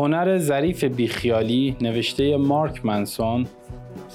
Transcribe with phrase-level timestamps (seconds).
[0.00, 3.46] هنر ظریف بیخیالی نوشته مارک منسون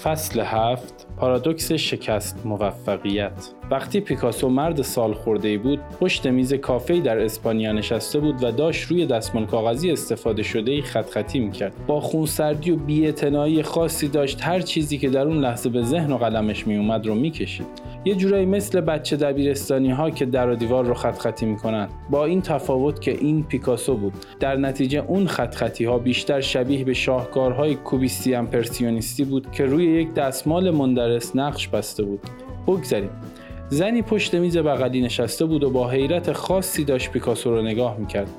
[0.04, 1.08] فصل هفت.
[1.18, 3.50] پارادوکس شکست موفقیت.
[3.72, 8.92] وقتی پیکاسو مرد سال خورده بود پشت میز کافه در اسپانیا نشسته بود و داشت
[8.92, 11.74] روی دستمال کاغذی استفاده شده ای خط خطی می‌کرد.
[11.88, 16.18] با خونسردی و بیاعتنایی خاصی داشت هر چیزی که در اون لحظه به ذهن و
[16.18, 17.66] قلمش میومد رو می‌کشید.
[18.06, 21.88] یه جورایی مثل بچه دبیرستانی ها که در و دیوار رو خط خطی می‌کنن.
[22.10, 24.14] با این تفاوت که این پیکاسو بود.
[24.40, 29.86] در نتیجه اون خط خطی ها بیشتر شبیه به شاهکارهای کوبیستی امپرسیونیستی بود که روی
[29.86, 30.72] یک دستمال
[31.06, 32.20] مندرس نقش بسته بود.
[32.68, 33.10] بگذریم.
[33.70, 38.30] زنی پشت میز بغلی نشسته بود و با حیرت خاصی داشت پیکاسو رو نگاه می‌کرد.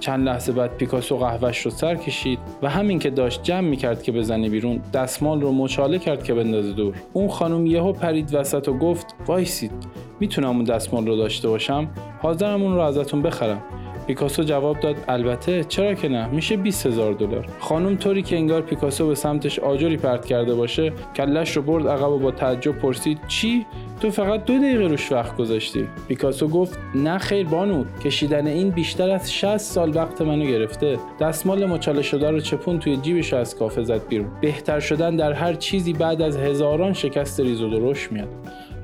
[0.00, 4.12] چند لحظه بعد پیکاسو قهوهش رو سر کشید و همین که داشت جمع می‌کرد که
[4.12, 6.94] بزنه بیرون دستمال رو مچاله کرد که بندازه دور.
[7.12, 9.72] اون خانم یهو پرید وسط و گفت وایسید.
[10.20, 11.90] می‌تونم اون دستمال رو داشته باشم؟
[12.22, 13.62] حاضرم اون رو ازتون بخرم.
[14.06, 17.46] پیکاسو جواب داد البته چرا که نه؟ میشه 20 هزار دلار.
[17.58, 22.10] خانم طوری که انگار پیکاسو به سمتش آجری پرت کرده باشه کلش رو برد عقب
[22.10, 23.66] و با تعجب پرسید چی؟
[24.00, 25.88] تو فقط دو دقیقه روش وقت گذاشتی.
[26.08, 30.98] پیکاسو گفت نه خیر بانو کشیدن این بیشتر از 60 سال وقت منو گرفته.
[31.20, 34.30] دستمال مچاله شده رو چپون توی جیبش از کافه زد بیرون.
[34.40, 38.28] بهتر شدن در هر چیزی بعد از هزاران شکست ریز و درشت میاد.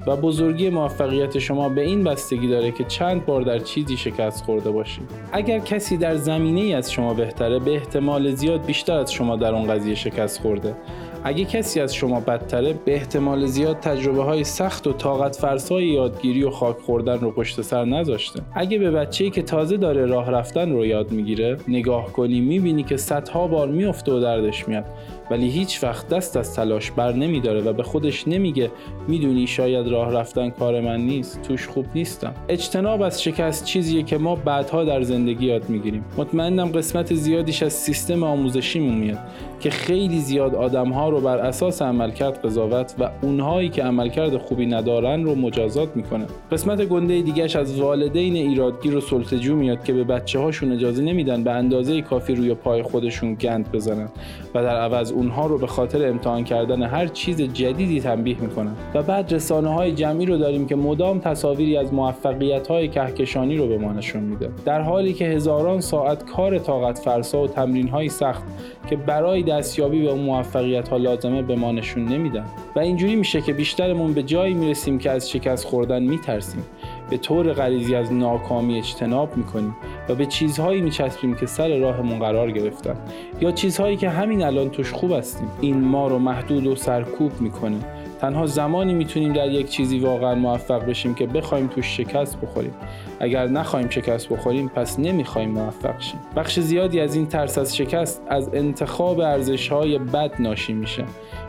[0.06, 4.70] و بزرگی موفقیت شما به این بستگی داره که چند بار در چیزی شکست خورده
[4.70, 5.10] باشید.
[5.32, 9.54] اگر کسی در زمینه ای از شما بهتره به احتمال زیاد بیشتر از شما در
[9.54, 10.74] اون قضیه شکست خورده.
[11.24, 16.44] اگه کسی از شما بدتره به احتمال زیاد تجربه های سخت و طاقت فرسای یادگیری
[16.44, 18.40] و خاک خوردن رو پشت سر نذاشته.
[18.54, 22.96] اگه به بچه‌ای که تازه داره راه رفتن رو یاد می‌گیره نگاه کنی می‌بینی که
[22.96, 24.84] صدها بار میفته و دردش میاد.
[25.30, 28.70] ولی هیچ وقت دست از تلاش بر نمیداره و به خودش نمیگه
[29.08, 32.34] می‌دونی شاید راه رفتن کار من نیست توش خوب نیستم.
[32.48, 36.04] اجتناب از شکست چیزیه که ما بعدها در زندگی یاد می‌گیریم.
[36.16, 39.18] مطمئنم قسمت زیادیش از سیستم آموزشیمون میاد
[39.60, 45.24] که خیلی زیاد آدم رو بر اساس عملکرد قضاوت و اونهایی که عملکرد خوبی ندارن
[45.24, 46.26] رو مجازات می‌کنه.
[46.52, 51.44] قسمت گنده دیگهش از والدین ایرادگیر و سلطجو میاد که به بچه هاشون اجازه نمیدن
[51.44, 54.08] به اندازه کافی روی پای خودشون گند بزنن
[54.54, 58.72] و در عوض اونها رو به خاطر امتحان کردن هر چیز جدیدی تنبیه می‌کنن.
[58.94, 63.68] و بعد رسانه های جمعی رو داریم که مدام تصاویری از موفقیت های کهکشانی رو
[63.68, 64.50] به ما نشون میده.
[64.64, 68.42] در حالی که هزاران ساعت کار طاقت فرسا و تمرین های سخت
[68.90, 72.44] که برای دستیابی به اون موفقیت ها لازمه به ما نشون نمیدن.
[72.76, 76.64] و اینجوری میشه که بیشترمون به جایی می‌رسیم که از شکست خوردن میترسیم.
[77.10, 79.76] به طور غریزی از ناکامی اجتناب می‌کنیم
[80.08, 82.96] و به چیزهایی میچسبیم که سر راهمون قرار گرفتن.
[83.40, 85.48] یا چیزهایی که همین الان توش خوب هستیم.
[85.60, 87.78] این ما رو محدود و سرکوب می‌کنه.
[88.20, 92.74] تنها زمانی می‌تونیم در یک چیزی واقعا موفق بشیم که بخوایم توش شکست بخوریم.
[93.20, 96.20] اگر نخواهیم شکست بخوریم پس نمی‌خوایم موفق شیم.
[96.36, 101.04] بخش زیادی از این ترس از شکست از انتخاب ارزش های بد ناشی میشه.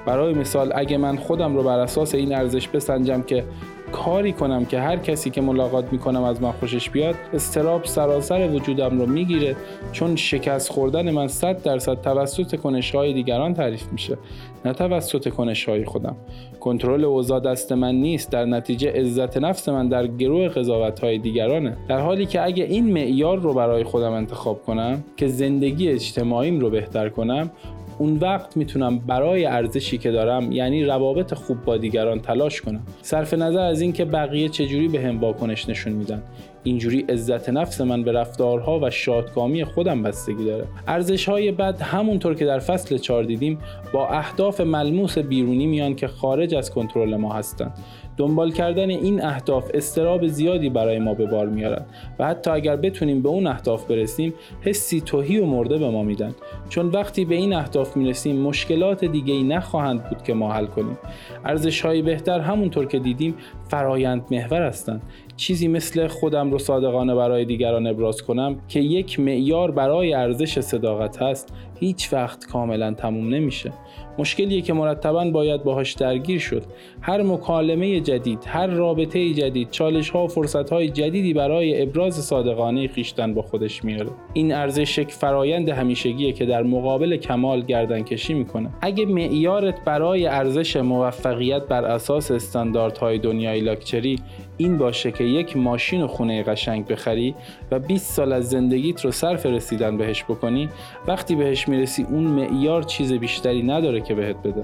[0.06, 3.44] برای مثال اگه من خودم رو بر اساس این ارزش بسنجم که
[3.92, 9.00] کاری کنم که هر کسی که ملاقات می‌کنم از من خوشش بیاد استراب سراسر وجودم
[9.00, 9.56] رو می‌گیره
[9.92, 14.18] چون شکست خوردن من 100 درصد توسط کنش های دیگران تعریف میشه
[14.66, 16.16] نه توسط کنش های خودم.
[16.60, 21.78] کنترل اوضاع دست من نیست در نتیجه عزت نفس من در گروه قضاوت های دیگرانه.
[21.88, 26.70] در حالی که اگه این معیار رو برای خودم انتخاب کنم که زندگی اجتماعیم رو
[26.70, 27.52] بهتر کنم
[28.00, 32.82] اون وقت می‌تونم برای ارزشی که دارم یعنی روابط خوب با دیگران تلاش کنم.
[33.02, 36.24] صرف نظر از اینکه بقیه چجوری به هم واکنش نشون میدن.
[36.64, 40.66] اینجوری عزت نفس من به رفتارها و شادکامی خودم بستگی داره.
[40.88, 43.58] ارزش های بد همونطور که در فصل 4 دیدیم
[43.94, 47.74] با اهداف ملموس بیرونی میان که خارج از کنترل ما هستند
[48.20, 51.86] دنبال کردن این اهداف استراب زیادی برای ما به بار میارن
[52.20, 56.36] و حتی اگر بتونیم به اون اهداف برسیم حسی توهی و مرده به ما میدن.
[56.70, 60.98] چون وقتی به این اهداف می‌رسیم مشکلات دیگه ای نخواهند بود که ما حل کنیم.
[61.46, 63.36] ارزش های بهتر همونطور که دیدیم
[63.68, 65.02] فرایند محور هستند.
[65.40, 71.22] چیزی مثل خودم رو صادقانه برای دیگران ابراز کنم که یک معیار برای ارزش صداقت
[71.22, 73.72] هست هیچ وقت کاملا تموم نمیشه.
[74.18, 76.64] مشکلیه که مرتبا باید باهاش درگیر شد.
[77.02, 82.88] هر مکالمه جدید هر رابطه جدید چالش ها و فرصت های جدیدی برای ابراز صادقانه
[82.88, 84.10] خیشتن با خودش میاره.
[84.34, 88.70] این ارزش یک فرایند همیشگیه که در مقابل کمال گردن کشی می‌کنه.
[88.82, 94.20] اگه معیارت برای ارزش موفقیت بر اساس استانداردهای دنیای لاکچری
[94.58, 97.36] این باشه که یک ماشین و خونه قشنگ بخری
[97.72, 100.70] و 20 سال از زندگیت رو صرف رسیدن بهش بکنی
[101.08, 104.64] وقتی بهش می‌رسی اون معیار چیز بیشتری نداره که بهت بده.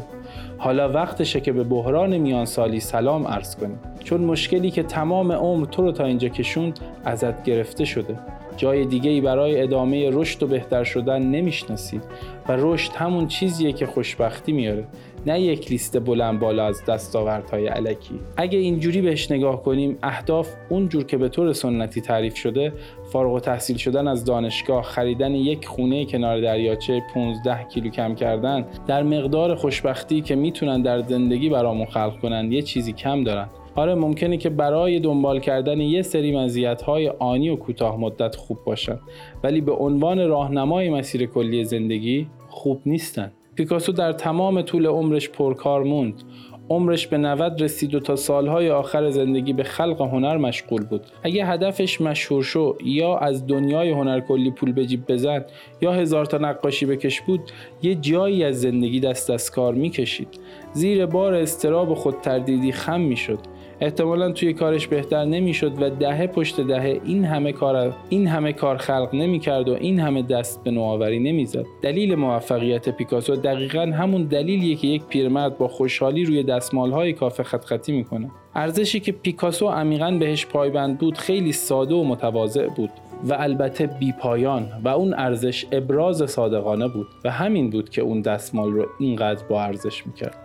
[0.58, 3.76] حالا وقتشه که به بحران میان سالی سلام عرض کنی.
[4.04, 8.20] چون مشکلی که تمام عمر تو رو تا اینجا کشوند ازت گرفته شده.
[8.58, 12.04] جای دیگه ای برای ادامه رشد و بهتر شدن نمی‌شناسید
[12.50, 14.84] و رشد همون چیزیه که خوشبختی میاره.
[15.28, 18.20] نه یک لیست بلند بالا از دستاوردهای علکی.
[18.38, 22.74] اگه اینجوری بهش نگاه کنیم اهداف اونجور که به طور سنتی تعریف شده
[23.12, 28.66] فارغ و تحصیل شدن از دانشگاه خریدن یک خونه کنار دریاچه 15 کیلو کم کردن
[28.88, 33.50] در مقدار خوشبختی که می‌تونن در زندگی برامون خلق کنن یه چیزی کم دارن.
[33.76, 39.00] آره ممکنه که برای دنبال کردن یه سری مزیت‌های آنی و کوتاه مدت خوب باشن
[39.44, 43.32] ولی به عنوان راهنمای مسیر کلی زندگی خوب نیستن.
[43.56, 46.24] پیکاسو در تمام طول عمرش پرکار موند.
[46.70, 51.02] عمرش به 90 رسید و تا سالهای آخر زندگی به خلق هنر مشغول بود.
[51.24, 55.46] اگه هدفش مشهور شو یا از دنیای هنر کلی پول به جیب بزن
[55.82, 57.40] یا هزار تا نقاشی بکش بود
[57.82, 60.40] یه جایی از زندگی دست از کار می‌کشید.
[60.74, 63.40] زیر بار استراب خود تردیدی خم می‌شد.
[63.82, 68.78] احتمالا توی کارش بهتر نمی‌شد و دهه پشت دهه این همه کار این همه کار
[68.78, 71.66] خلق نمی‌کرد و این همه دست به نوآوری نمی‌زد.
[71.82, 77.66] دلیل موفقیت پیکاسو دقیقا همون دلیلیه که یک پیرمرد با خوشحالی روی دستمالهای کافه خط
[77.66, 78.32] خطی می‌کنه.
[78.56, 82.90] ارزشی که پیکاسو عمیقا بهش پایبند بود خیلی ساده و متواضع بود
[83.24, 88.72] و البته بیپایان و اون ارزش ابراز صادقانه بود و همین بود که اون دستمال
[88.72, 90.45] رو اینقدر با ارزش می‌کرد.